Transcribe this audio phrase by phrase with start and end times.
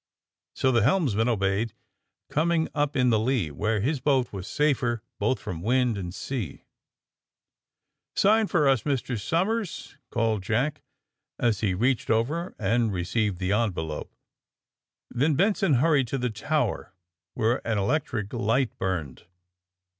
[0.55, 1.75] So the helmsman obeyed,
[2.27, 6.65] coming up in the lee, where his boat was safer both from wind and sea.
[8.15, 9.21] ^^Sign for this, Mr.
[9.23, 10.81] Somers," called Jack,
[11.37, 14.11] as he reached over and received the envelope.
[15.11, 16.95] Then Benson hurried to the tower,
[17.35, 19.25] where an electric light burned.